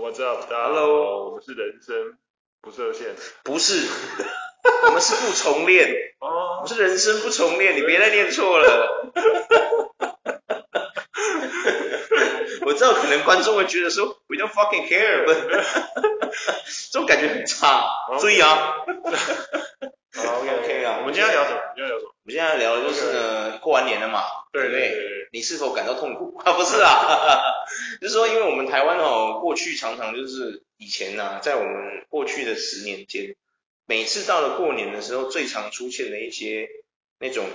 [0.00, 0.48] What's up？
[0.48, 2.16] 大家好，Hello，我们是人生
[2.62, 3.14] 不设限，
[3.44, 3.86] 不是，
[4.86, 9.12] 我们是不重练，哦，我们是人生不重练，你别再念错了。
[12.64, 15.26] 我知道可能观众会觉得说，We don't fucking care，
[16.92, 17.84] 这种感觉很差，
[18.18, 18.76] 注意啊。
[20.14, 21.60] 好，OK 啊，我们今天要聊什么？
[21.76, 22.09] 今天要聊什么？
[22.22, 25.28] 我们现在聊的就是呢，过完年了嘛，对不对？
[25.32, 26.36] 你是否感到痛苦？
[26.44, 27.40] 啊，不是啊，
[28.00, 33.36] 就是说，因为我们台湾哦，过去常常就是以前呢、啊，在我们过去的十年间，
[33.86, 36.68] 每次到了过年的时候，最常出现的一些
[37.18, 37.46] 那种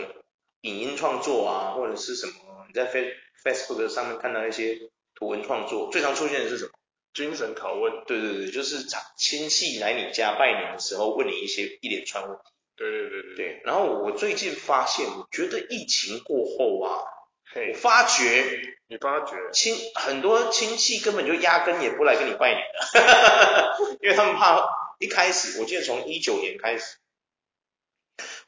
[0.61, 4.79] 影音创作啊，或者是什么，你在 Face Facebook 上面看到一些
[5.13, 6.71] 图文创作，最常出现的是什么？
[7.13, 8.03] 精神拷问。
[8.07, 12.54] 对对对，就是亲戚来你家拜年的时候，问你一些一连串问题。
[12.75, 13.35] 对对对对。
[13.35, 17.11] 对，然后我最近发现，我觉得疫情过后啊。
[17.55, 24.67] 我发觉，你发觉亲很多亲戚根本就压根也不来跟你拜年了， 因为他们怕
[24.99, 26.97] 一开始，我记得从一九年开始，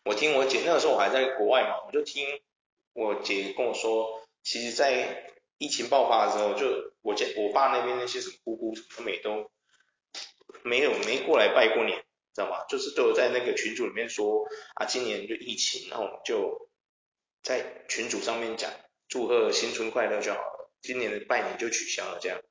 [0.04, 2.26] 我听我姐那个时候我还在国外嘛，我就听
[2.92, 9.50] 我姐跟我说，其实，在疫情爆发的时候，就我家我爸那边那些什么姑姑他们也都
[10.64, 12.04] 没有没过来拜过年，
[12.38, 12.66] 知道吗？
[12.70, 16.70] 就是都有在那个群组里面说啊，今年就疫情，然后我们就
[17.42, 18.72] 在群组上面讲。
[19.10, 22.42] 祝贺新春快乐就好了，今年的拜年就取消了这样，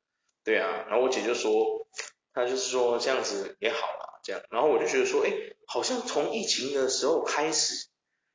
[0.43, 1.87] 对啊，然后我姐就说，
[2.33, 5.31] 她就是说这样子也好啦，这样，然后我就觉得说，哎，
[5.67, 7.89] 好像从疫情的时候开始，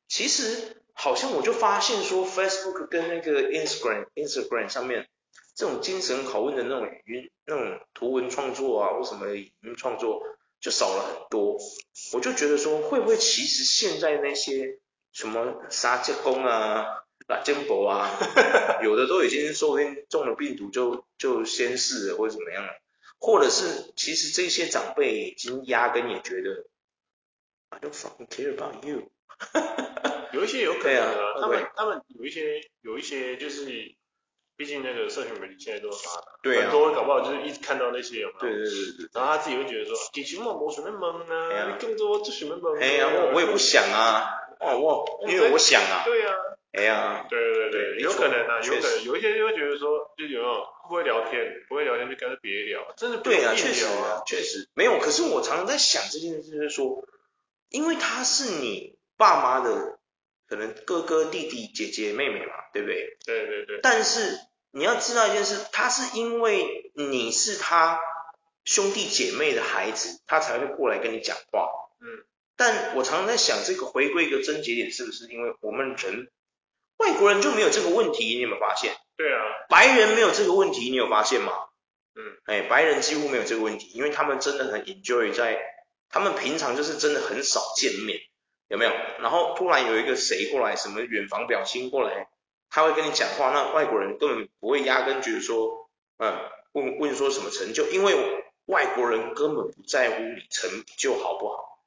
[0.07, 5.09] 其实好像我就发现说，Facebook 跟那个 Instagram Instagram 上面
[5.55, 10.21] 这种精神拷问的那种语音、那种图文创作啊，或什么语音创作
[10.61, 11.57] 就少了很多，
[12.13, 14.79] 我就觉得说，会不会其实现在那些
[15.11, 16.85] 什么杀鸡公啊？
[17.27, 18.09] 打肩膊啊，
[18.83, 22.73] 有的都已经说不定中了病毒就就先逝了或者怎么样了，
[23.19, 26.65] 或者是其实这些长辈已经压根也觉得
[27.69, 29.09] ，I don't fucking care about you，
[30.33, 33.95] 有一些有可能啊，他们他们有一些有一些就是，
[34.61, 38.39] 毕竟那个社群媒体现在都发达，对啊，很多搞不好就是一直看到那些有没有？
[38.41, 44.29] 对对对对，然后他自己会觉得说，其实我没什么懵啊，你更多就什么懵，哎呀，我我也不想啊，
[44.59, 46.35] 哦我因为我想啊，对啊。
[46.73, 54.69] 哎呀，对对对，有可能啊，有可能有一些就会觉得说，就有没有不会聊天，不会聊天就干脆别聊，真的不对啊，确实啊，确实。
[54.75, 54.99] 没有。
[54.99, 57.03] 可是我常常在想这件事，就是说，
[57.69, 59.99] 因为他是你爸妈的
[60.47, 63.17] 可能哥哥、弟弟、姐姐、妹妹嘛，对不对？
[63.25, 63.79] 对对对。
[63.83, 64.37] 但是
[64.71, 67.99] 你要知道一件事，他是因为你是他
[68.63, 71.69] 兄弟姐妹的孩子，他才会过来跟你讲话。
[71.99, 72.25] 嗯。
[72.55, 76.31] 但我常常在想，这个回归一个症结点，是不是因为我们人？
[76.97, 78.95] 外国人就没有这个问题，你有没有发现？
[79.17, 81.51] 对啊，白人没有这个问题，你有发现吗？
[82.13, 85.59] 嗯，哎，白人几乎没有这个问题，因为他们真的很 enjoy 在，
[86.09, 88.19] 他们平常就是真的很少见面，
[88.67, 88.91] 有没有？
[89.19, 92.27] 然后突然有一个谁过来，什么远房表亲过来，
[92.71, 96.39] 他会跟你讲话，那外国人根本不会压根觉得说，嗯，
[96.71, 98.15] 问问说什么成就，因为
[98.65, 101.79] 外国人根本不在乎你成就好不好，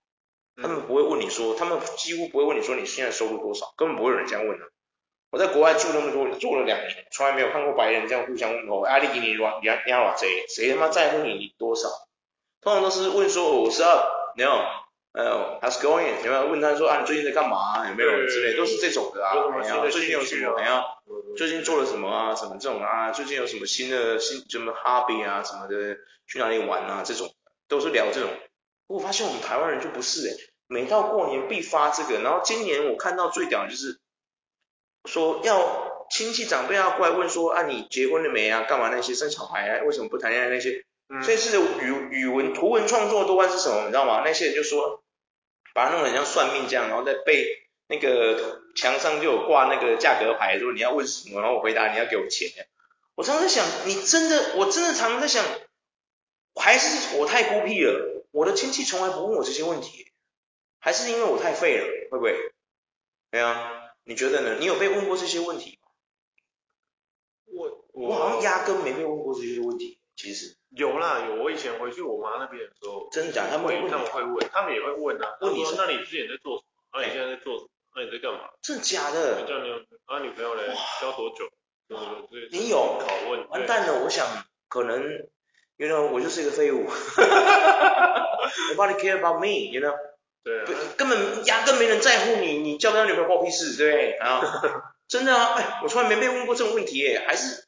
[0.61, 4.67] 他们不会问你说，他们几乎不会问你说你现在收入多少，根本不会有人这样问的。
[5.31, 8.83] 我在国外住那么多年，住了两年，从来没有看过白人这样互相问候。
[8.83, 10.27] 阿里给你多，你要你要多少？
[10.49, 11.89] 谁他妈在乎你你多少？
[12.61, 14.05] 通常都是问说，我是啊，
[14.37, 14.84] 你好，
[15.15, 16.25] 哎呦，How's going？
[16.25, 17.89] 有没有问他说啊，你最近在干嘛？
[17.89, 19.31] 有没有之类，都是这种的啊。
[19.63, 20.57] 哎呀，最近有什么？
[20.59, 20.83] 哎呀，
[21.37, 22.35] 最近做了什么啊？
[22.35, 23.13] 什么这种啊？
[23.13, 25.43] 最近有什么新的新什么 hobby 啊？
[25.45, 25.97] 什么的？
[26.27, 27.03] 去哪里玩啊？
[27.05, 27.33] 这种
[27.69, 28.31] 都是聊这种。
[28.89, 30.33] 我发现我们台湾人就不是哎，
[30.67, 32.21] 每到过年必发这个。
[32.21, 33.99] 然后今年我看到最屌的就是。
[35.07, 38.63] 说要亲戚长辈要过来问说啊，你结婚了没啊？
[38.63, 39.85] 干嘛那些生小孩啊？
[39.85, 40.83] 为什么不谈恋爱那些？
[41.11, 43.83] 嗯、这次的语语文图文创作多半是什么？
[43.83, 44.23] 你知道吗？
[44.25, 45.04] 那些人就说
[45.75, 52.49] 把它弄得很像算命这样，然后在背那个墙上就有挂那个价格牌，说你要问什么，然后我回答你要给我钱。
[53.15, 55.45] 我常常在想，你真的，我真的常常在想，
[56.55, 58.25] 还是我太孤僻了？
[58.31, 60.07] 我的亲戚从来不问我这些问题，
[60.79, 61.85] 还是因为我太废了？
[62.11, 62.35] 会不会？
[63.31, 63.83] 对啊。
[64.07, 64.57] 你觉得呢？
[64.61, 65.89] 你有被问过这些问题吗？
[67.47, 69.99] 我我，我好像压根没被问过这些问题。
[70.15, 71.43] 其实有啦，有。
[71.43, 73.51] 我以前回去我妈那边的时候，真的假的？
[73.51, 75.37] 他们会问，他们会问，他们也会问啊。
[75.41, 77.01] 问你说，那你之前在做什么？
[77.01, 77.69] 那你现在在做什么？
[77.97, 78.51] 那你在干嘛？
[78.63, 79.43] 真的假的？
[79.47, 79.71] 叫你
[80.07, 80.63] 啊，女朋友嘞？
[81.01, 81.49] 交多久？
[82.51, 83.49] 你有拷问？
[83.51, 84.03] 完蛋了！
[84.03, 84.27] 我想
[84.69, 85.03] 可能
[85.77, 86.89] ，you know，我就是一个废物。
[88.75, 89.95] Nobody care about me, you know.
[90.43, 90.67] 对、啊，
[90.99, 94.13] 根本压根没人在乎你，你交不交女朋友关我屁事，对不对？
[94.19, 94.43] 啊，
[95.09, 97.67] 真的啊，哎，我从来没被问过这种问题耶，还是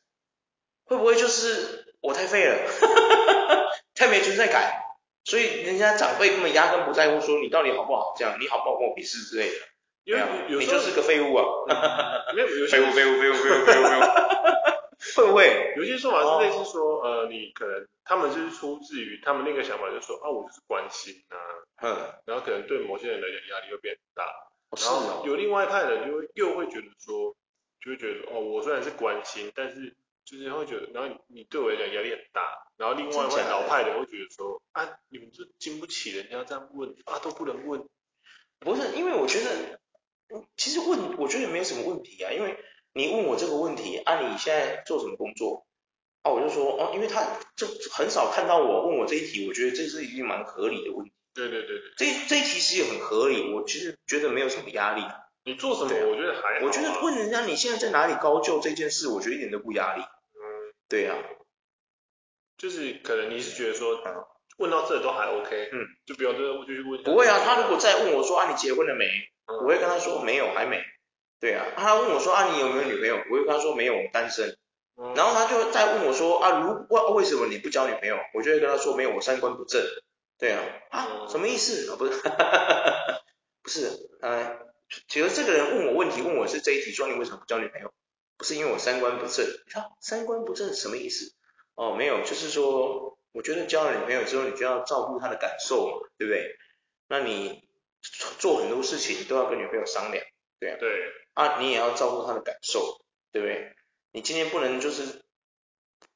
[0.85, 2.57] 会不会就是我太废了？
[3.95, 4.83] 太没存在感，
[5.25, 9.57] 所以人家长辈根本压根不在乎说你到底好不好，这样你好不好跟我比试之类的。
[10.05, 11.53] 因为有你就是个废物啊！
[12.33, 14.01] 没有，有废物，废物，废物，废物，废物， 废物，
[15.17, 15.75] 会不会？
[15.77, 21.37] 有些说法是类似说，呃，你可能他们就是出自于他们那个想法，就是说啊，我就是关心啊，
[21.83, 24.25] 嗯，然后可能对某些人来讲压力会变大，
[24.79, 27.35] 然后有另外一派人就会又会觉得说，
[27.81, 29.93] 就会觉得哦，我虽然是关心，但是
[30.26, 32.43] 就是会觉得，然后你你对我来讲压力很大，
[32.76, 37.88] 然后另外一派老派的会觉得说啊，你们就经不起人家这样问啊，都不能问，
[38.58, 39.81] 不是，因为我觉得。
[40.56, 42.58] 其实问，我觉得也没有什么问题啊，因为
[42.94, 45.64] 你问我这个问题，啊，你现在做什么工作？
[46.23, 51.12] 啊，我就说，哦，因为他就很少看到我问我这一题，我觉得这是一个蛮合理的问题。
[51.32, 55.05] 对对对对，这这一题其实也很合理，我其实觉得没有什么压力。
[55.44, 56.11] 你做什么？
[56.11, 56.61] 我觉得还。
[56.64, 60.02] 我觉得问人家你现在在哪里高就这件事，我觉得一点都不压力。
[60.87, 61.17] 嗯，对呀，
[62.56, 64.00] 就是可能你是觉得说，
[64.59, 67.03] 问到这都还 OK，嗯，就不要再继续问。
[67.03, 69.06] 不会啊，他如果再问我说，啊，你结婚了没？
[69.47, 70.83] 我会跟他说没有，还没。
[71.38, 73.17] 对啊，他问我说啊，你有没有女朋友？
[73.31, 74.56] 我会跟他说没有，我单身。
[75.15, 78.17] 然后他就再问我说啊，如为为什么你不交女朋友？
[78.33, 79.83] 我就会跟他说没有，我三观不正。
[80.38, 81.93] 对啊，啊，什么意思？
[81.93, 82.12] 啊，不是，
[83.62, 83.91] 不是，
[84.23, 84.56] 哎，
[85.09, 87.93] 其实这个人问我问题，问我是这一题，说你为什么不交女朋友？
[88.47, 89.45] 不是因为我三观不正。
[89.45, 91.35] 你看三观不正什么意思？
[91.75, 96.57] 哦，没有，就是说，我觉得交了女朋友之后，你就要照顾她的感受嘛，对不对？
[97.09, 97.65] 那你。
[98.39, 100.25] 做很多事情都要跟女朋友商量，
[100.61, 103.01] 对啊，对啊，你也要照顾她的感受，
[103.33, 103.75] 对不对？
[104.13, 105.25] 你今天不能就是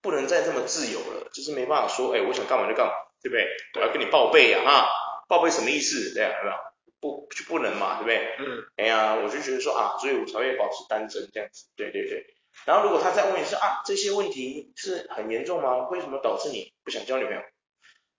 [0.00, 3.44] 不能再这么自由了，就是没办法说，哎，我想干嘛就干嘛，对不对？
[3.74, 4.88] 我要跟你报备啊，哈，
[5.28, 6.14] 报备什么意思？
[6.14, 6.56] 对啊，有没有？
[7.00, 8.34] 不就不能嘛，对不对？
[8.38, 12.24] 嗯，哎呀，我就觉得说啊，所以我才会保持单身这样子，对对对。
[12.66, 15.88] 然后如果他再问你是啊，这些问题是很严重吗？
[15.90, 17.40] 为什么导致你不想交女朋友？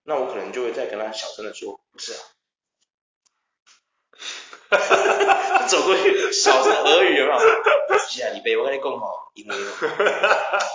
[0.04, 2.18] 那我可能就会再跟他小声的说，不是啊。
[5.68, 7.38] 走过去，小声俄语有没有？
[7.98, 9.60] 是啊，你别我跟你讲哦，因为我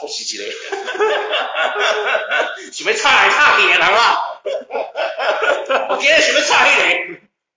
[0.07, 0.43] 是一个，
[2.71, 4.39] 想要插来插去的人啊。
[5.89, 6.85] 我今日想要插迄个，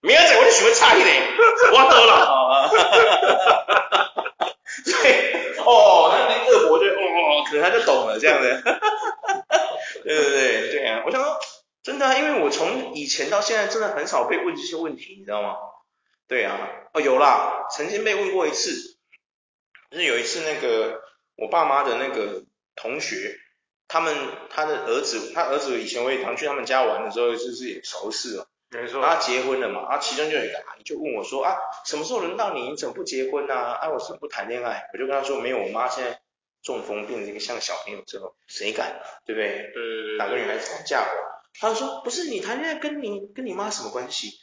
[0.03, 1.11] 明仔载我就想要插迄个，
[1.77, 2.71] 我多了。
[4.85, 8.63] 对，哦，那那恶伯就哦，可能他就懂了这样的。
[10.05, 11.39] 对对对对啊，我想说，
[11.83, 15.57] 真的啊，因为我从以前到现在，真的很少被问这些问题，你知道吗？
[16.29, 16.57] 对啊，
[16.95, 18.73] 哦有啦，曾经被问过一次，
[19.91, 21.03] 就是有一次那个
[21.37, 22.45] 我爸妈的那个
[22.77, 23.37] 同学，
[23.89, 24.17] 他们
[24.49, 33.73] 他的儿子，他儿子以前我也常去他们家玩的时候，就是也熟识了，没错，他结婚了嘛，啊其中就有一个阿姨就问我说啊，什么时候轮到你，你怎么不结婚啊？
[33.81, 34.89] 啊我怎么不谈恋爱？
[34.93, 36.21] 我就跟他说没有，我妈现在
[36.63, 39.03] 中风变成一个像小朋友之后，谁敢啊？
[39.27, 39.49] 对不对？
[39.49, 41.09] 对对对，哪个女孩子敢嫁我？
[41.59, 44.39] 他说不是你谈恋爱跟你跟你妈什么关系？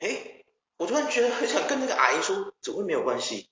[0.00, 0.44] 哎
[0.76, 3.48] 我突然觉得很想跟那个阿姨说，怎么会没有关系？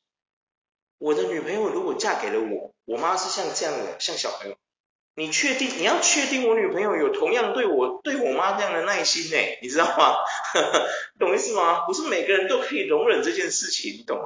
[0.98, 4.56] 我的女朋友如果嫁给了我，我妈是像这样的，像小朋友。
[5.14, 5.68] 你确定？
[5.78, 9.58] 你要确定我女朋友有同样对我对我妈这样的耐心呢？
[9.62, 10.16] 你知道吗？
[11.18, 11.84] 懂意思吗？
[11.86, 14.24] 不是每个人都可以容忍这件事情，你懂吗？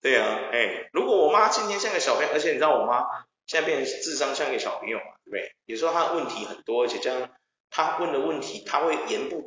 [0.00, 3.04] 对啊，哎，如果我妈今天像个小朋友，而且你知道我妈
[3.46, 5.54] 现在变成智商像个小朋友嘛，对不对？
[5.66, 7.30] 有时候她问题很多，而且这样
[7.70, 9.44] 她问的问题，她会言不。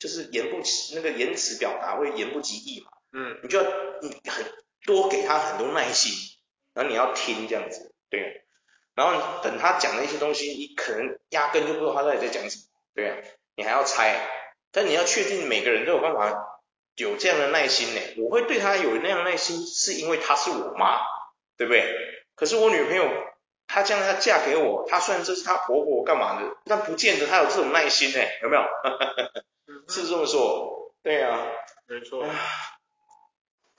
[0.00, 3.68] 就是言不起那个言辞表达会言不及义嘛，嗯，你就要
[4.00, 4.46] 你很
[4.86, 6.12] 多给她很多耐心，
[6.72, 8.44] 然后你要听这样子，对，
[8.98, 12.64] 然后等他讲的一些东西，你可能压根就不知道他到底在讲什么，
[12.96, 13.16] 对啊，
[13.54, 14.28] 你还要猜，
[14.72, 16.60] 但你要确定每个人都有办法
[16.96, 18.00] 有这样的耐心呢。
[18.16, 20.98] 我会对他有那样耐心，是因为她是我妈，
[21.56, 21.94] 对不对？
[22.34, 23.08] 可是我女朋友
[23.68, 28.62] 她将来她嫁给我，她虽然这是她婆婆干嘛的，但不见得她有这种耐心呢，有没有？
[29.86, 30.92] 是 不是这么说？
[31.04, 31.46] 对啊，
[31.86, 32.26] 没错。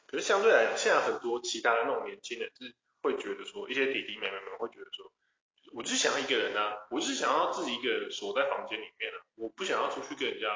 [0.08, 5.12] 可是相对来讲，现在很多其他的那种年轻人是会觉得说，一些弟弟妹妹们会觉得说，
[5.74, 10.48] 我就是想要一个人啊，我就是想要自己一个人锁在房间里面啊，我不想要出去跟人家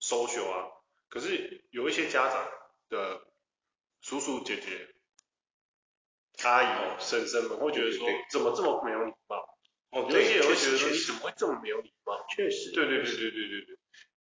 [0.00, 0.68] social 啊。
[1.08, 2.48] 可是有一些家长
[2.88, 3.22] 的
[4.00, 4.94] 叔叔姐姐、
[6.42, 9.36] 阿姨、婶婶们会觉得说，怎么这么没有礼貌？
[9.90, 12.26] 哦，有一些人会觉得说，你怎么会这么没有礼貌？
[12.34, 13.78] 确实，对对对对对对对。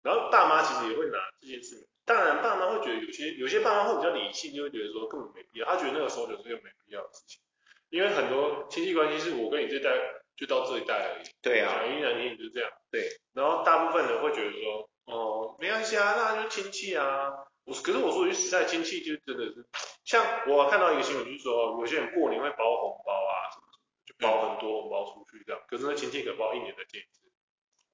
[0.04, 7.42] 然后爸妈其实也会拿这件事，当然爸妈会觉得有些有些爸妈会比较理性，就会觉得说根本没必要，他觉得那个时候就是一个没必要的事情，
[7.90, 9.92] 因为很多亲戚关系是我跟你这代
[10.36, 17.32] 就到这一代而已，对啊，讲一两年也就这样，对，然后大部分人会觉得说，哦，没关系啊，那就亲戚啊，
[17.64, 19.66] 我可是我说句实在，亲戚就真的是，
[20.06, 27.22] 像我看到一个新闻就是说，有些人过年会包红包啊什么什么，就包很多红包出去这样，可是那亲戚可包一年的见一次。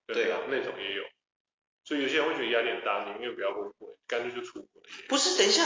[0.05, 1.03] 对啊，那种也有。
[1.85, 4.81] 所以有些人会觉得压力很大，宁愿不要婚会，干脆就出国。
[5.07, 5.63] 不是，等一下，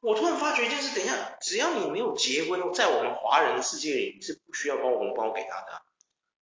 [0.00, 5.82] 我突然发觉一件事，等一下，只要你没有结婚，在我们华人世界里，你是不需要包红包给他的、啊。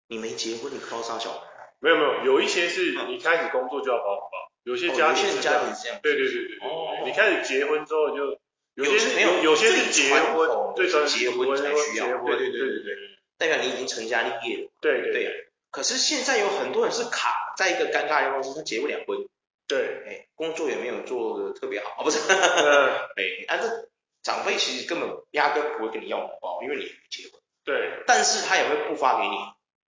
[0.08, 1.40] 你没结婚，你包啥小孩？
[1.80, 5.62] 没有没有，有一些是你开始工作就要包红包，有些家庭是这样。
[5.62, 6.68] 哦、这样对对对对对。
[6.68, 7.02] 哦。
[7.04, 8.38] 你开始结婚之后就
[8.74, 12.06] 有些是有有些是结婚，最传结婚才需要。
[12.24, 12.94] 对对对对对。
[13.38, 14.70] 代表你已经成家立业了。
[14.80, 15.46] 对对对。
[15.70, 19.26] 可是现在有很多人是卡在一个尴尬的地方，是他结不了婚。
[19.68, 23.90] 对，哎，工作也没有做的特别好，哦、不是， 哎，但是
[24.22, 27.40] 长辈其实根本压根不会跟你要红包，因为你没结婚。
[27.64, 28.04] 对。
[28.06, 29.36] 但是他也会不发给你，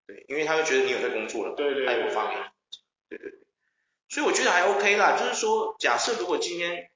[0.06, 2.42] 对，因为他会觉得你有在工作了，对对，对，他也不发给你。
[3.08, 3.40] 对对对。
[4.08, 6.90] 所以我觉得还 OK 啦，就是说，假设如果今天，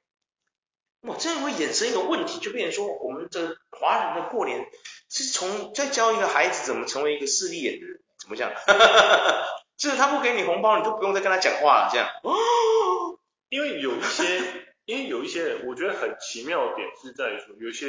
[1.03, 4.67] 哇，这样会衍生一个问题，就变成说，我们的华人的过年
[5.09, 8.01] 是从在教一个孩子怎么成为一个势利眼的人。
[8.19, 8.53] 怎么讲？
[9.83, 12.09] 就是他不给你红包，你就不用再跟他讲话了，这样。
[12.23, 13.19] 哦。
[13.49, 14.41] 因为有一些，
[14.85, 17.89] 因为有一些人，我觉得很奇妙的点是在于说，有些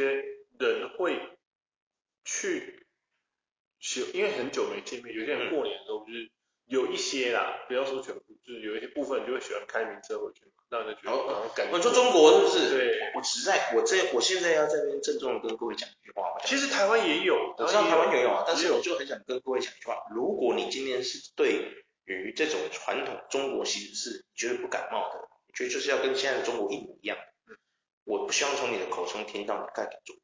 [0.58, 1.22] 人会
[2.26, 2.88] 去，
[4.12, 6.32] 因为很久没见面，有些人过年的时候就是
[6.66, 11.78] 有一些啦，不要说全部，就是有一些部分就会喜欢开名车回去嘛，让人觉得好像感觉。
[11.78, 12.70] 你说中国是不是？
[12.76, 13.12] 对。
[13.16, 16.24] 我实在，我这我现在要在这边郑重的跟各位讲一句话。
[16.44, 21.83] 其实台湾也有，我知道台湾也有啊，但是我就很想跟各位讲一句话，如果你今天是对。
[22.06, 27.18] 与这种传统中国形式，你觉得不感冒的，你觉得就是要跟现在的中国一模一样。
[28.04, 30.16] 我不希望从你的口中听到你干掉中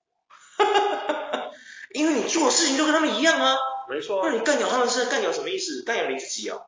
[0.58, 1.52] 国，
[1.96, 3.58] 因为你做的事情都跟他们一样啊。
[3.90, 4.22] 没错。
[4.24, 5.84] 那你干掉他们是干掉什么意思？
[5.86, 6.60] 干掉你自己啊？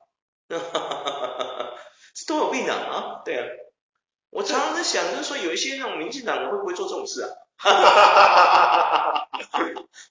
[2.14, 2.76] 这都有病啊！
[2.76, 3.46] 啊，对啊。
[4.30, 7.30] 我常常在想，就是说有一些那种民进党人会不会做这种事啊？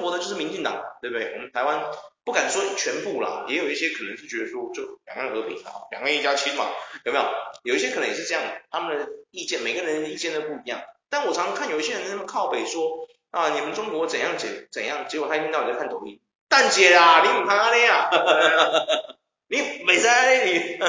[0.04, 1.34] 国的就是民进党，对不对？
[1.38, 1.84] 我们台湾。
[2.26, 6.68] 不敢说全部啦，也有一些可能是觉得说，就两岸和平啊，两岸一家亲嘛，
[7.04, 7.26] 有没有？
[7.64, 8.42] 有一些可能也是这样，
[8.72, 10.80] 他们的意见，每个人的意见都不一样。
[11.10, 18.10] 但我常看有一些人在那么靠北说啊，你们中国怎样怎怎样，结果他一听到你在看抖音，蛋姐啊，你唔看阿 你啊，
[19.50, 20.08] 你未使
[20.48, 20.80] 你，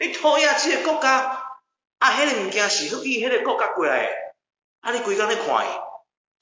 [0.00, 1.46] 你讨厌这个国家，
[2.00, 4.12] 啊，迄个物件是属于迄个国家过来的，
[4.80, 5.46] 啊，你规工在看，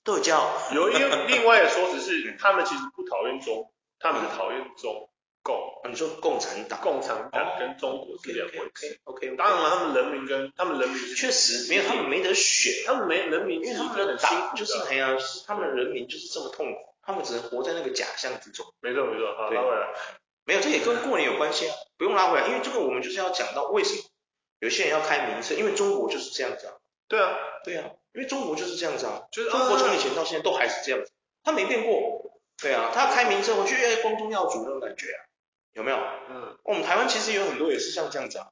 [0.09, 0.51] 都有教。
[0.73, 3.71] 有一个另外的说辞是，他们其实不讨厌中。
[4.01, 5.11] 他们是讨厌中
[5.43, 5.61] 共，
[5.91, 9.01] 你说共产党，共产党跟中国是两回事。
[9.03, 15.17] OK，当然了，他们人民跟他们人民确实没有，他们没得选，他们没人民，因为他们的党就是哎呀，
[15.49, 18.65] 他们的人民就是这么痛苦，他们只能活在那个假象之中。
[18.81, 19.89] 没错没错，好拉回来，
[20.45, 24.03] 没有，这也跟过年有关系啊，不用拉回来，因为这个我们就是要讲到为什么
[24.61, 26.75] 有些人要开名车，因为中国就是这样子啊。
[27.09, 31.11] 对啊，对啊，因为中国就是这样子啊，就是中国从以前到现在都还是这样子，
[31.43, 32.25] 他没变过。
[32.61, 35.21] 对啊，他开名车，我觉得光宗耀祖那种感觉啊，
[35.73, 35.97] 有没有？
[36.29, 38.49] 嗯，我们台湾其实有很多也是像这样子啊，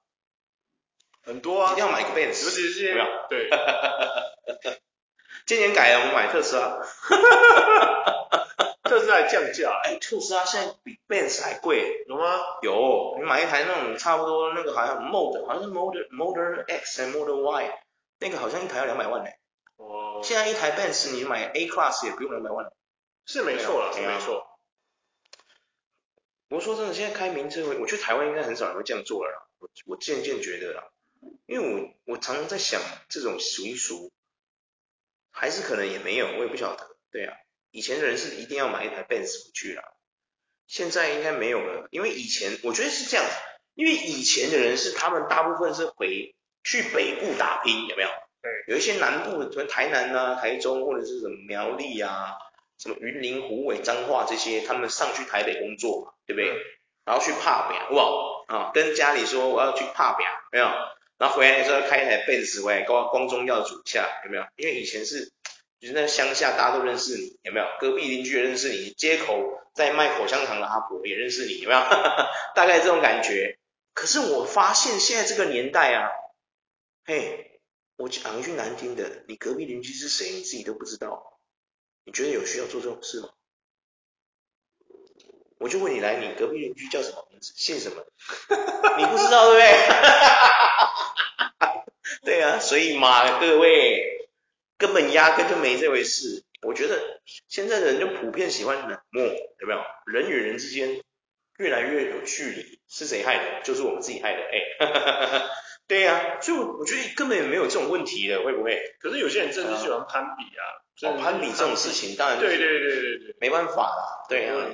[1.24, 3.06] 很多啊，一定要买个 Benz，尤其是有没有？
[3.28, 3.50] 对，
[5.44, 6.78] 今年改了，我们买特斯拉，
[8.84, 12.40] 特斯拉降价，哎，特斯拉现在比 Benz 还贵，有吗？
[12.62, 17.82] 有，你买一台那种差不多那个好像 Model，好像是 Model Model X 和 Model Y，
[18.18, 19.30] 那个好像一台要两百万呢。
[19.76, 20.20] 哦。
[20.22, 22.72] 现在一台 Benz 你买 A Class 也不用两百万。
[23.24, 24.46] 是没错啦，是没错。
[26.48, 29.48] 不过说真的，现在开名车，我觉得台湾应该很少人会这样做了啦。
[29.58, 30.84] 我我渐渐觉得啦，
[31.46, 34.12] 因为我我常常在想，这种习俗
[35.32, 36.96] 还是可能也没有，我也不晓得。
[37.10, 37.34] 对啊，
[37.72, 39.82] 以前的人是一定要买一台 Benz 回去啦，
[40.68, 41.88] 现在应该没有了。
[41.90, 43.26] 因为以前我觉得是这样，
[43.74, 46.35] 因为以前的人是他们大部分是回
[46.66, 48.08] 去北部打拼，有没有？
[48.42, 52.34] 对，有一些南部，什么台南啊、台中或者是什么苗栗啊。
[52.78, 56.50] 什么云林、虎尾、彰化这些，他们上去台北工作嘛，对不对？
[56.50, 56.56] 嗯、
[57.06, 58.04] 然后去打拼，哇
[58.48, 60.66] 啊，跟家里说我要去打拼，没有？
[61.16, 64.44] 然后回来的时候开一台奔驰回来，光光宗耀祖下，有没有？
[64.56, 65.32] 因为以前是，
[65.80, 67.66] 就是在乡下大家都认识你，有没有？
[67.80, 69.42] 隔壁邻居也认识你，街口
[69.74, 71.80] 在卖口香糖的阿婆也认识你，有没有？
[72.54, 73.56] 大概这种感觉。
[73.94, 76.10] 可是我发现现在这个年代啊，
[77.08, 77.60] 嘿，
[77.98, 81.38] 我讲一句难听的，你隔壁邻居是谁，你自己都不知道。
[82.02, 83.28] 你觉得有需要做这种事吗？
[85.58, 88.04] 我就问你来，你隔壁邻居叫什么名字，姓什么？
[88.98, 89.70] 你不知道对不对？
[92.26, 94.28] 对啊，所以嘛，各位
[94.76, 96.42] 根本压根就没这回事。
[96.62, 99.22] 我觉得现在的人就普遍喜欢冷漠，
[99.60, 99.80] 有没有？
[100.06, 101.04] 人与人之间
[101.58, 103.62] 越来越有距离，是谁害的？
[103.62, 104.42] 就是我们自己害的。
[104.42, 104.58] 哎，
[105.88, 108.96] 对呀、啊，所以我我觉得根本也没有这种问题的，会不会？
[108.98, 110.62] 可是有些人真的是喜欢攀比啊，
[111.02, 114.66] 哦，攀比这种事情当然对对对对对，没办法啦，对啊，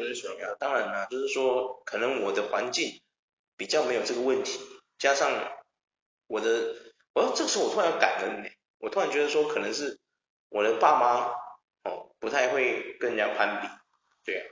[0.58, 3.02] 当然啦，就是说可能我的环境
[3.58, 4.58] 比较没有这个问题，
[4.98, 5.30] 加上
[6.28, 6.76] 我的，
[7.12, 9.98] 哦，这个时候我突然感恩呢，我突然觉得说可能是
[10.48, 11.26] 我的爸妈
[11.84, 13.68] 哦不太会跟人家攀比，
[14.24, 14.44] 对啊，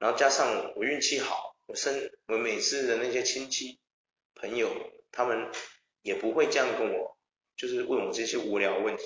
[0.00, 3.78] 然后加上我运气好，我生我每次的那些亲戚
[4.34, 4.70] 朋友
[5.10, 5.50] 他们。
[6.04, 7.16] 也不会这样跟我，
[7.56, 9.02] 就是问我这些无聊问题。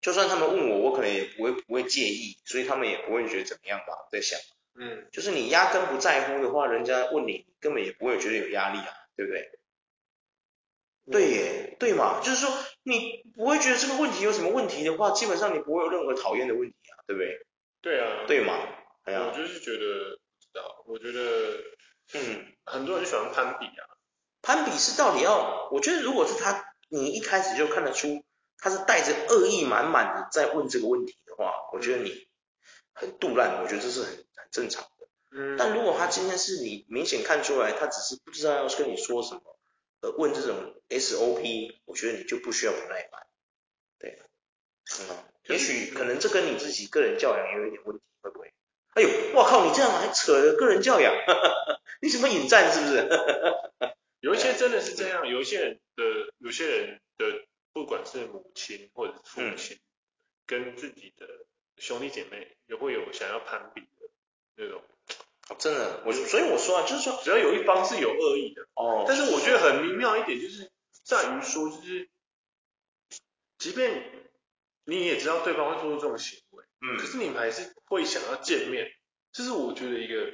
[0.00, 4.08] 就算他们问我，我可能也不会不会介意，所以他们也不会觉得怎么样吧。
[4.10, 4.38] 在想，
[4.74, 9.50] 嗯，就是你压根不在乎的话，人家问你，你根本也不会觉得有压力啊，对不对？
[11.06, 12.50] 嗯、对耶，对嘛，就是说
[12.82, 17.46] 你不会觉得这个问题有什么问题的话，基本上你不会有任何讨厌的问题啊，对不对？
[17.82, 18.58] 对啊，对嘛，
[19.04, 21.62] 哎呀，我就是觉得，知道，我觉得，
[22.14, 23.93] 嗯，很多人喜欢攀比啊。
[24.44, 25.68] 攀比是到底要？
[25.72, 28.22] 我觉得如果是他，你一开始就看得出
[28.58, 32.28] 他是带着恶意满满的在问这个问题的话，我觉得你
[32.92, 35.06] 很杜烂，我觉得这是很很正常的。
[35.32, 35.56] 嗯。
[35.58, 39.58] 但如果他今天是你明显看出来，他只是不知道要跟你说什么，
[40.02, 43.26] 呃问这种 SOP，我觉得你就不需要不耐烦。
[43.98, 44.22] 对。
[45.00, 45.16] 嗯。
[45.48, 48.52] 也许可能这跟你自己个人教养也有一点问题，会不会？
[48.94, 51.12] 哎呦，我靠，你这样还扯了个人教养？
[52.00, 53.08] 你什么引战是不是？
[54.24, 56.02] 有一些真的是这样，有一些人的，
[56.38, 59.80] 有些人的，不管是母亲或者是父亲，嗯、
[60.46, 61.28] 跟自己的
[61.76, 64.08] 兄弟姐妹也会有想要攀比的
[64.56, 64.82] 那种。
[65.58, 72.08] 真的，我所以我说啊，就是说，只要有一方是有恶意的哦，但是我觉得很微妙一点，就是在于说，就是，
[73.58, 74.30] 即便
[74.84, 78.90] 你也知道对方会做出这种行为，嗯，可是你们还是会想要见面，
[79.32, 80.32] 这是我觉得一个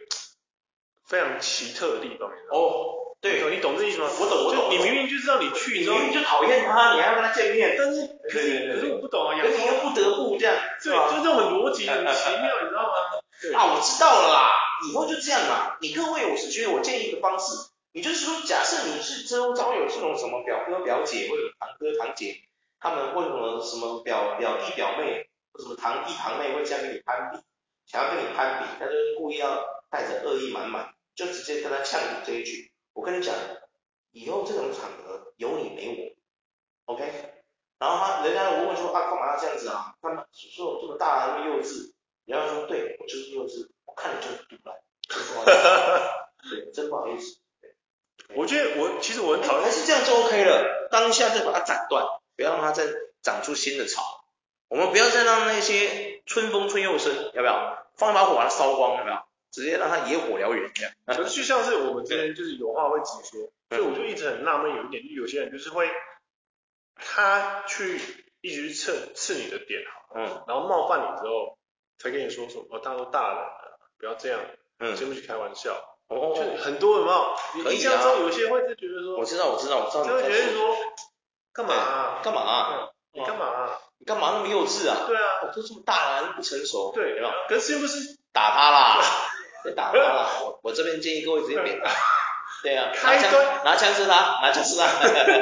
[1.06, 3.09] 非常奇特的地方，哦。
[3.21, 4.09] 对，你懂这意思吗？
[4.19, 4.71] 我懂，我懂。
[4.71, 13.21] 你明明就知道你去，你明明就讨厌他，你还要跟他见面，但是可是可是我不懂啊，可是你又不得不这样，对，就这种很逻辑很奇妙，你知道吗？
[13.59, 14.50] 啊，我知道了啦，
[14.89, 15.77] 以后就这样啦。
[15.83, 22.41] 你各位，我是觉得我建议一个方式，你就是说，假设你是周遭有这种什么表哥表姐或者堂哥堂姐，
[22.80, 27.39] 他们为什么什么表表弟表妹或什么堂弟堂妹会这样跟你攀比，
[27.85, 32.70] 想要跟你攀比，他就是故意要带着恶意满满，就直接跟他呛你这一句。
[32.93, 33.35] 我跟你讲，
[34.13, 36.17] 以后这种场合有你没
[36.87, 37.35] 我，OK？
[37.79, 39.95] 然后他人家我问说啊，干嘛要这样子啊？
[40.03, 41.93] 他们说我这么大那么幼稚，
[42.25, 44.76] 你要说对，我就是幼稚，我看你就是赌烂，
[45.09, 47.39] 真不好意思，对，真不好意思。
[47.61, 52.05] 对，我觉得我其实我很讨厌，还是这样就 OK 了，当下再把它斩断，
[52.37, 52.85] 不要让它再
[53.23, 54.03] 长出新的草。
[54.69, 57.79] 我们不要再让那些春风吹又生，要不要？
[57.97, 59.26] 放一把火把它烧光，要不要？
[59.50, 65.91] 直接让他野火燎原这样，可是就像是我们之间就是有话会直说，所以我就一直很纳闷有一点，就有些人就是会
[66.95, 68.00] 他去
[68.41, 71.58] 一直去刺刺你的点好，嗯，然后冒犯你之后
[71.99, 74.41] 才跟你说说哦，大家都大人了，不要这样，
[74.78, 80.76] 嗯，先不去开玩笑，哦，就很多人嘛，你印象中有些会是觉得说，我知道我知道我知道，就会觉得说
[81.52, 85.04] 干嘛干嘛，你干嘛你干嘛那么幼稚啊？
[85.06, 87.21] 对啊，我都这么大了还，不成熟，对？
[87.49, 89.00] 可是又不是打他啦。
[89.62, 91.90] 别打他了，我我这边建议各位直接扁他。
[92.62, 94.84] 对啊，开端拿枪是他，拿枪是他。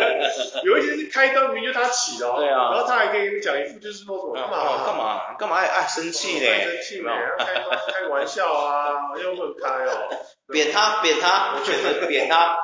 [0.62, 6.46] 有一些是开端明明就他起的，对啊，然后他还可以讲一副就是说什么干嘛干嘛干嘛爱生气呢？
[6.46, 7.10] 生气呢？
[7.38, 7.54] 开
[7.92, 10.08] 开玩笑啊， 又不开哦。
[10.46, 12.56] 扁他扁他，我选择扁他。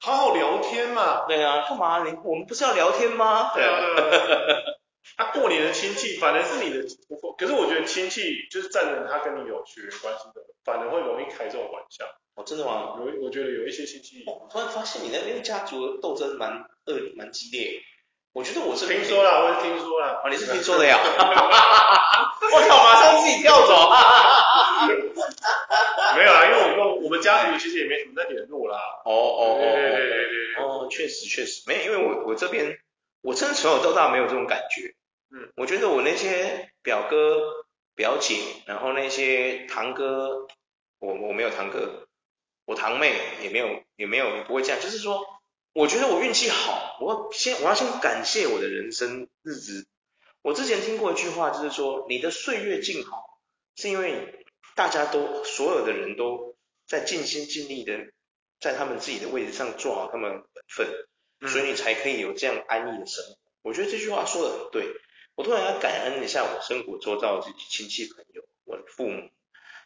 [0.00, 1.24] 好好聊天嘛。
[1.28, 3.52] 对啊，干嘛你我们不是要聊天吗？
[3.54, 3.78] 对啊。
[5.16, 6.84] 他过年的亲戚反而是你的，
[7.38, 12.04] 可是我觉得亲戚就是站着他跟你有血缘关系的，反而会容易开这种玩笑。
[12.34, 12.96] 哦，真的吗？
[12.98, 14.24] 有，我觉得有一些亲戚。
[14.26, 17.80] 我突然发现你那边家族的斗争蛮恶蛮激烈。
[18.34, 20.20] 我觉得我是听说了，我是听说了。
[20.22, 20.98] 哦，你是听说的呀？
[21.00, 23.72] 我靠，马上自己跳走。
[26.14, 28.78] 没有啊，因为我们我们家族其实也没什么在联络啦。
[29.06, 29.72] 哦哦哦。
[29.72, 30.62] 对对对对对。
[30.62, 32.78] 哦，确实确实，没有，因为我我这边
[33.26, 34.94] 我真的从小到大没有这种感觉。
[35.32, 38.36] 嗯，我觉得我那些表哥、表姐，
[38.66, 40.46] 然后那些堂哥，
[41.00, 42.06] 我我没有堂哥，
[42.66, 44.80] 我堂妹也没有，也没有，也不会这样。
[44.80, 45.26] 就是说，
[45.72, 49.88] 我觉得我运气好，我先我要先感谢我的人生日子。
[50.42, 53.40] 我之前听过一句话，就是说，你的岁月静好，
[53.74, 56.54] 是因为大家都所有的人都
[56.86, 58.12] 在尽心尽力的
[58.60, 60.86] 在他们自己的位置上做好他们本分，
[61.40, 63.36] 所以你才可以有这样安逸的生活。
[63.62, 64.94] 我觉得这句话说的很对。
[65.34, 69.28] 我突然要感恩一下我生活周遭的亲戚朋友，我的父母，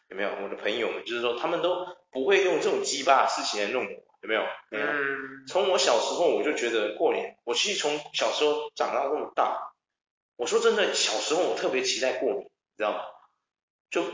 [0.09, 0.29] 有没有？
[0.45, 3.91] 我的朋友们就是说，他们都不会用这种鸡巴的事情来弄我，
[4.23, 4.43] 有没有？
[4.71, 4.87] 没有。
[4.87, 5.47] 嗯。
[5.49, 9.73] 从我小时候我就觉得过年，我其实从小时候长到这么大，
[10.37, 13.01] 我说真的，小时候我特别期待过年，你知道吗？
[13.91, 14.05] 就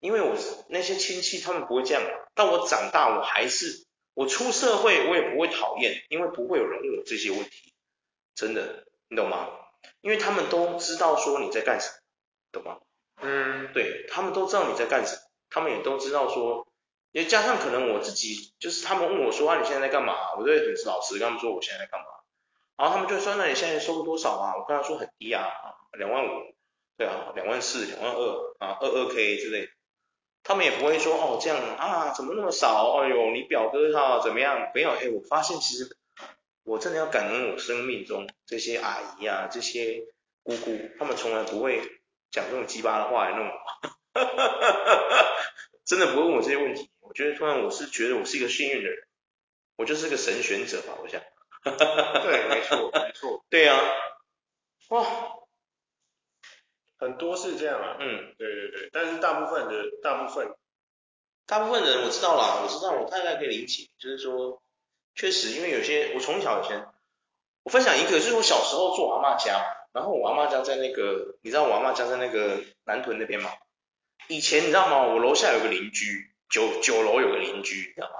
[0.00, 0.34] 因为我
[0.70, 2.02] 那些亲戚他们不会这样，
[2.34, 3.84] 但我长大我还是，
[4.18, 7.72] 我出社会我也不会讨厌，因为不会有人问我这些问题，
[8.34, 9.48] 真的，你懂吗？
[10.00, 11.94] 因为他们都知道说你在干什么，
[12.50, 12.80] 懂吗？
[13.22, 15.22] 嗯，对，他们都知道你在干什么。
[15.50, 16.66] 他们也都知道说，
[17.12, 20.34] 也加上可能我自己，就是他们问我说啊，你现在在干嘛？
[20.36, 22.06] 我都会很老实跟他们说我现在在干嘛。
[22.76, 24.56] 然后他们就说，那你现在收入多少啊？
[24.56, 25.46] 我跟他说很低啊，
[25.96, 26.28] 两万五，
[26.96, 29.72] 对啊，两万四，两万二啊，二二 K 之类的。
[30.48, 32.96] 他们也不会说哦这样啊，怎么那么少？
[33.02, 34.70] 哎呦，你表哥他怎么样？
[34.74, 35.94] 没有，哎，我发现其实
[36.64, 40.04] 我真的要感恩我生命中这些阿姨啊，这些
[40.42, 41.82] 姑姑，他们从来不会
[42.30, 43.52] 讲这种鸡巴的话来弄我。
[43.52, 45.26] 哈哈哈哈哈，
[45.84, 49.06] 真的不会问我这些问题，我觉得突然我是觉得我是一个幸运的人，
[49.76, 51.20] 我就是个神选者吧，我想。
[51.62, 53.44] 对，没错，没错。
[53.50, 53.82] 对呀、啊，
[54.88, 55.06] 哇，
[56.98, 57.96] 很多是这样啊。
[58.00, 60.54] 嗯，对对对，但是大部分的大部分，
[61.46, 64.60] 大部分人我知道啦，我知道，我大概可以理解，就是说，
[65.14, 66.86] 确实因为有些我从小以前，
[67.62, 73.50] 我分享一个，就是我小时候住我阿嬷家，然后我阿嬷家在那个，你知道我阿嬷家在那个南屯那边吗？
[74.28, 75.06] 以前你知道吗？
[75.06, 78.14] 我楼下有个邻居，九九楼有个邻居，你知道吗？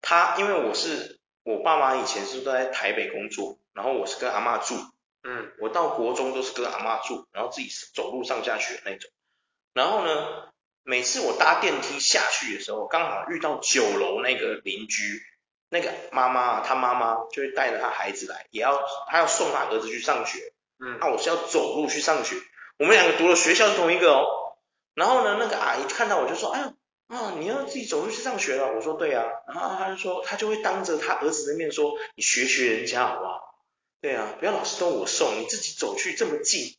[0.00, 4.74] 他因为我是我爸妈以前是都在台北工作，然后我是跟阿嬷住，
[5.22, 9.10] 嗯，我到国中都是跟阿妈住，然后自己走路上下学那种。
[9.74, 10.48] 然后呢，
[10.82, 15.22] 每次我搭电梯下去的时候，刚好遇到九楼那个邻居，
[15.68, 22.36] 那个妈妈，她妈妈就会带着她孩子来，也要她要送她儿子去上学，嗯，那我是要走路去上学，
[22.78, 24.24] 我们两个读的学校是同一个哦。
[24.94, 26.74] 然后呢，那个阿姨看到我就说，哎呀，
[27.08, 28.72] 啊，你要自己走路去上学了？
[28.74, 29.24] 我说对啊。
[29.46, 33.57] 然后她就说，她就会当着她儿子的面说，你学学人家好不好？
[34.00, 36.76] 对啊，不要老是都我送，你自己走去这么近。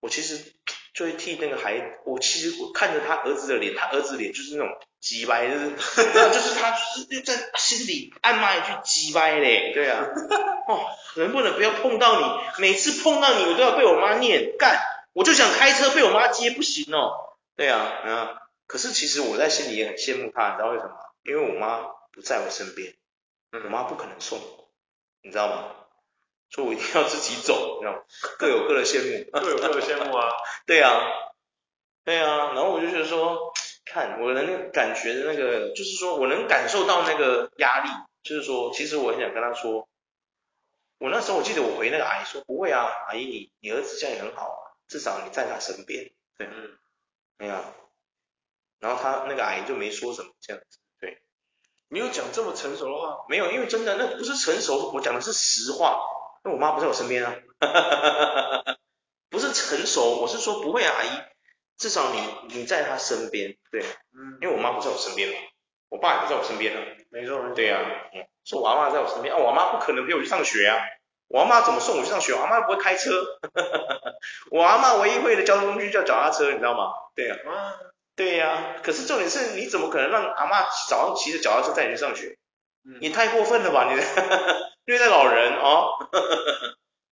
[0.00, 0.54] 我其实
[0.94, 4.68] 就会替那个孩，我其实我看着他儿子的脸，他儿子脸就是那种
[5.00, 6.76] 鸡掰，就是， 就是他就
[7.14, 9.72] 是在心里暗骂一句鸡掰嘞。
[9.74, 10.04] 对啊，
[10.66, 12.26] 哦，能不能不要碰到你？
[12.62, 14.80] 每次碰到你，我都要被我妈念干。
[15.12, 17.36] 我就想开车被我妈接，不行哦。
[17.54, 18.30] 对啊，啊，
[18.66, 20.92] 可是其实我在心里也很羡慕她，你知道为什么？
[21.24, 22.94] 因为我妈不在我身边，
[23.52, 24.70] 我妈不可能送我，
[25.22, 25.76] 你知道吗？
[26.54, 28.02] 所以我一定要自己走，你知道吗？
[28.38, 30.28] 各有各的羡慕， 各有各的羡慕啊。
[30.66, 31.00] 对啊，
[32.04, 33.52] 对啊，然后我就觉得说，
[33.84, 37.88] 看我能感觉的那个，就是说我能感受到那个压力，
[38.22, 39.88] 就是说，其实我很想跟他说，
[40.98, 44.62] 我那时候我记得我回那个阿姨说，不会啊，阿姨你你儿子这样也很好啊。
[44.88, 46.76] 至少你在他身边，对，嗯，
[47.38, 47.54] 没有，
[48.78, 51.22] 然后他那个阿姨就没说什么这样子，对，
[51.88, 53.24] 你有讲这么成熟的话？
[53.26, 55.98] 没有，因为真的那不是成熟，我讲的是实话，
[56.44, 57.34] 因为我妈不在我身边啊，
[59.30, 61.08] 不是成熟，我是说不会啊，阿姨，
[61.78, 62.20] 至少你
[62.56, 65.34] 你在她身边，对，嗯，因为我妈不在我身边嘛，
[65.88, 67.78] 我爸也不在我身边啊，没错，对呀，
[68.14, 70.78] 嗯，是我阿妈在我身边，啊，我阿嬷不可能陪我去上学啊。
[71.28, 72.34] 我阿妈怎么送我去上学？
[72.34, 73.10] 我阿妈又不会开车，
[74.52, 76.92] 我阿妈唯一会的交通工具叫脚踏车，你知道吗？
[77.14, 77.72] 对呀、啊，
[78.14, 78.76] 对呀、啊。
[78.82, 82.36] 可是重点是，你怎么可能让阿妈早上骑着脚踏车带你去上学？
[82.84, 83.96] 嗯、你太过分了吧，你
[84.86, 86.08] 虐待老人哦。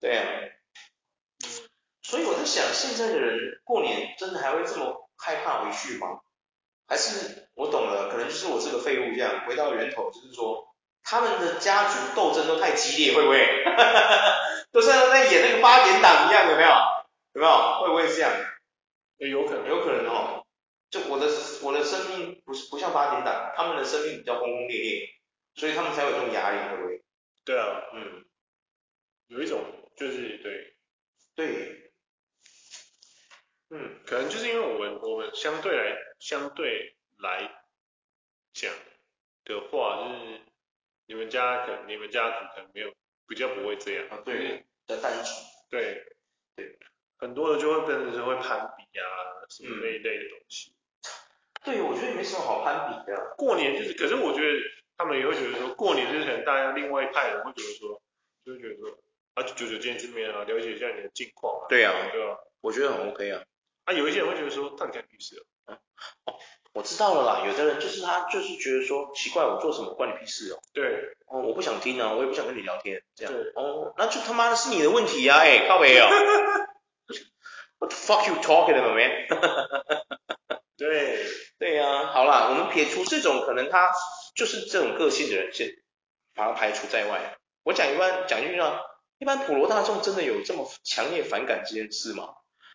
[0.01, 0.29] 对呀、啊。
[2.03, 6.21] 所以我在想，现在的人过年真的还会这么害怕回去吗？
[6.89, 10.67] 还是我懂了，可能就是我这个废物这样，回到源头，就是说。
[11.03, 13.65] 他们的家族斗争都太激烈，会不会？
[14.71, 16.69] 都像在演那个八点档一样，有没有？
[17.33, 17.81] 有没有？
[17.81, 18.31] 会不会是这样？
[19.17, 20.45] 也有可能，有可能哦。
[20.91, 21.27] 就我的
[21.63, 25.09] 我的生命不是不像八点档，他们的生命比较轰轰烈烈，
[25.55, 27.03] 所以他们才有这种压力，会不会？
[27.44, 28.24] 对啊，嗯，
[29.29, 29.64] 有一种
[29.96, 30.76] 就是对，
[31.35, 31.92] 对，
[33.70, 37.64] 嗯，可能就是因为我们我们相对来相对来
[38.53, 38.72] 讲
[39.44, 40.40] 的话，就是。
[41.07, 42.94] 你们家可能，你们家族可能没有，
[43.26, 44.07] 比较不会这样。
[44.11, 45.44] 啊，对，的单纯。
[45.68, 46.07] 对，
[46.55, 46.79] 对，
[47.18, 49.05] 很多的就会变成是会攀比啊，
[49.48, 50.72] 什么那一类的东西。
[51.64, 53.35] 对，我觉得也没什么好攀比的。
[53.37, 54.57] 过年就是，可是我觉得
[55.01, 58.03] 他们也会觉得说，过年就是可能大家另外一派人会觉得说，
[58.45, 58.91] 就会觉得说，
[59.33, 61.65] 啊，就久久见一次面啊，了解一下你的近况啊。
[61.71, 62.37] 对啊，对吧？
[62.61, 63.41] 我觉得很 OK 啊。
[63.87, 65.79] 啊，有一些人会觉得说，到底干屁事啊？
[66.27, 66.35] 哦。
[66.73, 70.61] 我知道了啦，有的人就是他就是觉得说奇怪，我做什么关你屁事哦。
[70.75, 73.33] 对，哦，我不想听啊，我也不想跟你聊天，这样。
[73.33, 76.07] 对，哦，那就他妈的是你的问题呀，啊，哎，欸，靠北哦。
[77.81, 79.27] What the fuck you talking about man？
[80.79, 81.25] 对，
[81.59, 83.91] 对呀、啊，好啦，我们撇除这种可能他
[84.35, 85.71] 就是这种个性的人，先
[86.35, 87.37] 把他排除在外。
[87.62, 88.81] 我讲一般讲一句话，
[89.19, 92.31] 一般普罗大众真的有这么强烈反感这件事吗？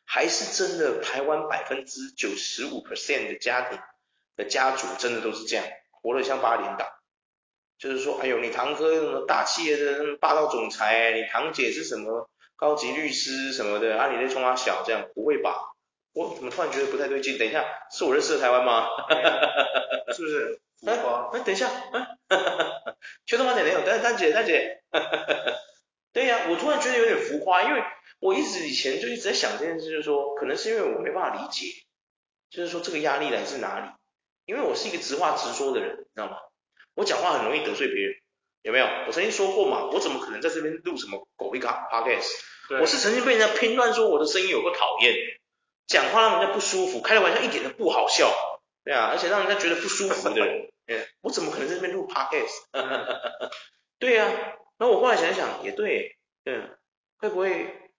[0.06, 3.80] 还是真的台湾百分之九十五 percent 的家庭
[4.36, 6.88] 的家族真的都是这样，活得像八连党？
[7.80, 15.74] 就是说，哎呦，你堂哥什么大企业的霸道总裁，你堂姐是什么高级律师什么的，啊，你在冲他小这样，不会吧？
[16.14, 17.38] 我怎么突然觉得不太对劲？
[17.38, 18.88] 等一下，是我认识的台湾吗？
[20.16, 20.62] 是不是？
[20.86, 22.08] 哎，等一下，哎，
[23.26, 24.82] 秋冬妈姐没有，但是丹姐，丹姐，
[26.14, 27.84] 对呀、啊，我突然觉得有点浮夸，因为
[28.20, 31.68] 我一直以前就一直在想这件事，就是说，可能是因为我没办法理解，
[32.50, 33.90] 就是说这个压力来自哪里？
[34.46, 36.38] 因为我是一个直话直说的人，你知道吗？
[36.94, 38.16] 我讲话很容易得罪别人，
[38.62, 38.86] 有没有？
[39.08, 42.30] 我曾经说过嘛，我怎么可能在这边录什么狗屁卡 podcast？
[42.80, 45.14] 我是曾经被人家评断说我的声音有个讨厌。
[45.88, 48.34] 讲话让人家不舒服，开的玩笑一点都不好笑，
[48.86, 50.70] 对啊，而且让人家觉得不舒服的人，
[51.22, 52.70] 我怎么可能在这边录 podcast？
[53.98, 54.32] 对呀、啊，
[54.78, 56.70] 那我后来想想，也对，嗯，
[57.18, 57.90] 会不会，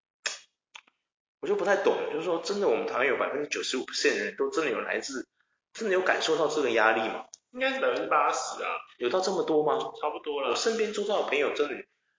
[1.42, 5.26] 我就不太懂，就是说，真的，我们台湾有百分之九十五 percent 的人都真的有来自，
[5.74, 7.24] 真的有感受到这个压力吗？
[7.52, 9.76] 应该是百分之八十啊，有到这么多吗？
[10.00, 10.50] 差不多了。
[10.50, 11.74] 我身边周遭的朋友真的，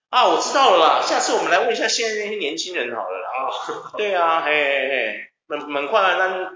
[0.10, 3.28] 啊，我知道了啦，下次我们来问一下现在那些年轻人好了啦。
[3.38, 5.24] 啊，对啊，嘿嘿嘿。
[5.50, 6.52] 门门框咱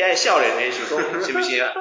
[0.00, 1.74] 现在笑脸的是讲是不行啊？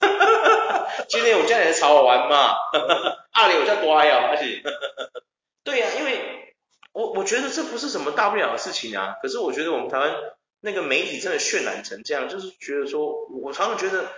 [1.08, 2.54] 今天我叫你来找我玩嘛？
[3.32, 4.62] 阿里我叫多爱哦，而且
[5.64, 6.54] 对呀、啊，因为
[6.92, 9.16] 我我觉得这不是什么大不了的事情啊。
[9.22, 10.14] 可是我觉得我们台湾
[10.60, 14.12] 那个媒体真的渲染成这样，就是觉得说，我常常觉得，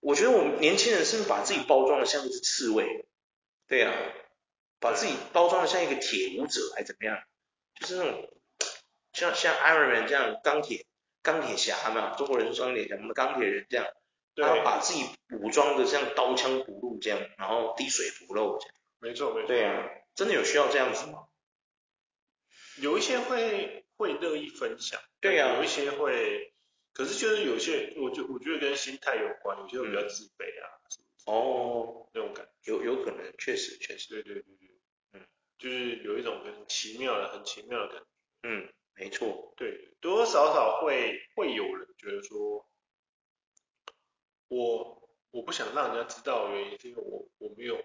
[0.00, 3.06] 我觉得我们年轻人是不是把自己包装的像一只刺猬？
[3.66, 3.96] 对呀、啊，
[4.78, 7.16] 把自己包装的像一个铁舞者还怎么样？
[7.80, 8.28] 就是那种
[9.14, 10.84] 像像 Iron Man 这样钢铁。
[11.22, 13.86] 钢铁侠嘛，中国人说钢铁侠，我们钢铁人这样，
[14.34, 15.04] 然后把自己
[15.40, 18.74] 武装的像刀枪不入这样，然后滴水不漏这样。
[19.00, 19.48] 没错没错。
[19.48, 21.26] 对啊，真的有需要这样子吗？
[22.80, 25.00] 有一些会会乐意分享。
[25.20, 25.56] 对啊。
[25.56, 26.54] 有一些会，
[26.92, 30.68] 可是就是有些，我就我觉得跟心态有关，有些人比较自卑啊。
[31.26, 32.08] 哦。
[32.14, 32.72] 那种感觉。
[32.72, 34.08] 有有可能，确实确实。
[34.08, 34.68] 对对对对。
[35.12, 35.26] 嗯。
[35.58, 38.06] 就是有一种很奇妙的、很奇妙的感觉。
[38.44, 38.72] 嗯。
[39.00, 42.66] 没错，对，多多少少会会有人觉得说，
[44.48, 47.82] 我我不想让人家知道的原因是因为我我没有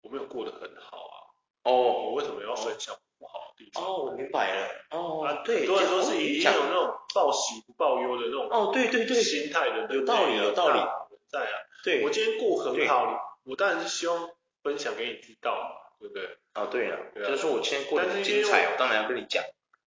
[0.00, 1.16] 我没有过得很好啊。
[1.62, 1.72] 哦，
[2.10, 3.84] 我为什么要分享不好的地方？
[3.84, 4.68] 哦，我明白了。
[4.90, 10.80] 哦，啊，对，很多人都是已经有那种报喜不报忧的那种哦，对对对，心态的，有道理有道理
[11.28, 11.54] 在啊。
[11.84, 14.28] 对，我今天过很好，我当然是希望
[14.64, 16.38] 分享给你知道嘛，对不对？
[16.52, 19.44] 啊，对啊，就是说我今天过得很精彩，我当然要跟你讲。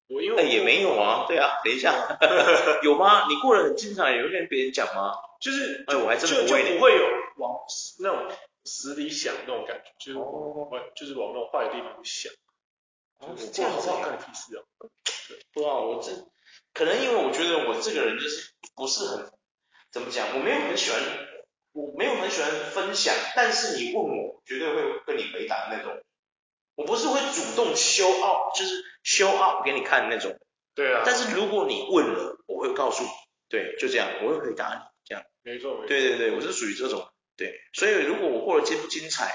[0.09, 2.18] 我因为我也没有啊，对啊，等一下，
[2.83, 3.27] 有吗？
[3.29, 5.12] 你过得很精彩，有跟别人讲吗？
[5.40, 7.05] 就是，哎，我还真不会，就不会有
[7.37, 7.61] 往
[8.01, 12.33] 那种死里想那种感觉，就是往，就是往那种坏的地方去想。
[13.18, 14.01] 哦，是这样子啊。
[14.03, 14.64] 干屁事啊？
[15.53, 16.11] 对啊，我这
[16.73, 19.31] 可能因为我觉得我这个人就是不是很
[19.92, 21.01] 怎么讲，我没有很喜欢，
[21.73, 26.01] 我没有很喜欢分享，但是你问我，绝对会跟你回答那种。
[26.79, 30.38] 我不是会主动 show up，就是 show up 给你看那种。
[30.77, 31.03] 对啊。
[31.05, 33.09] 但是如果你问了，我会告诉你。
[33.49, 34.81] 对，就这样，我会回答你。
[35.05, 35.25] 这样。
[35.43, 35.87] 没错没错。
[35.88, 37.09] 对对对，我是属于这种。
[37.37, 37.53] 对。
[37.73, 39.35] 所以如果我过得精不精彩，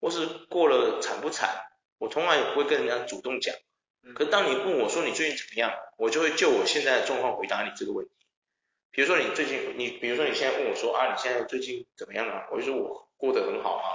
[0.00, 1.50] 或是过了惨不惨，
[1.98, 3.54] 我从来也不会跟人家主动讲。
[4.02, 4.12] 嗯。
[4.14, 8.12] 可是当你问我说你最近怎么样，我就会就我现在的状况回答你这个问题。
[8.90, 12.48] 比如说你最近，你比如说你现在问我说啊，你现在最近怎么样啊？
[12.50, 13.86] 我就说我过得很好啊。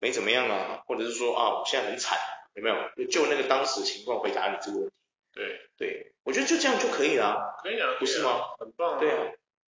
[0.00, 2.18] 没怎么样啊，或者是说啊，我现在很惨，
[2.54, 3.06] 有没有？
[3.06, 4.92] 就那个当时情况回答你这个问题。
[5.32, 7.54] 对对，我觉得就这样就可以了。
[7.62, 8.40] 可以啊，不是吗？
[8.58, 8.98] 很棒啊。
[8.98, 9.18] 对啊。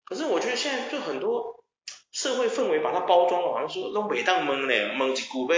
[0.05, 1.65] 可是我觉得现在就很多
[2.11, 5.57] 社会氛围把它包装了，好像说拢袂当蒙嘞，蒙一股呗，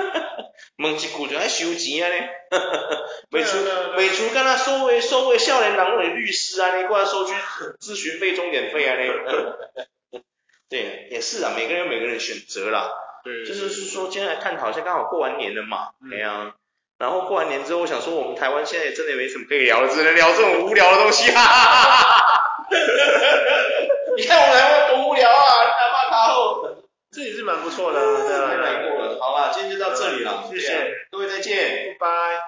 [0.76, 2.28] 蒙一股就爱收钱啊咧，
[3.30, 3.56] 每出
[3.96, 7.32] 每出跟他收为收为少年郎的律师啊，你过来收取
[7.78, 9.10] 咨询费、钟点费啊嘞。
[10.68, 12.90] 对，也是啊，每个人有每个人的选择啦。
[13.26, 16.52] 对，就是是说，今天来探讨一下，刚好过完年了嘛，对啊。
[16.96, 21.32] 然后过完年之后，我想说，我们台湾现在也真的没什么可以聊的，只能聊这种无聊的东西。
[21.32, 22.32] 哈哈哈哈哈。
[24.16, 25.64] 你看我们台湾多无聊啊！
[25.64, 26.68] 你还骂他后，
[27.10, 29.18] 这也是蛮不错的，对啊，太难过了。
[29.20, 32.45] 好啦，今天就到这里了，谢谢，各位再见，拜拜。